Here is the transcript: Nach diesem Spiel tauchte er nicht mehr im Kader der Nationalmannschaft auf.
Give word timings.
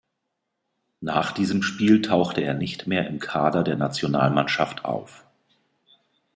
Nach 1.01 1.31
diesem 1.31 1.61
Spiel 1.61 2.01
tauchte 2.01 2.41
er 2.41 2.55
nicht 2.55 2.87
mehr 2.87 3.05
im 3.07 3.19
Kader 3.19 3.61
der 3.61 3.75
Nationalmannschaft 3.75 4.83
auf. 4.83 5.25